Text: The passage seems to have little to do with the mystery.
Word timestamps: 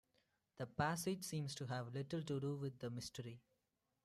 The 0.57 0.65
passage 0.65 1.23
seems 1.23 1.53
to 1.53 1.67
have 1.67 1.93
little 1.93 2.23
to 2.23 2.39
do 2.39 2.55
with 2.55 2.79
the 2.79 2.89
mystery. 2.89 3.39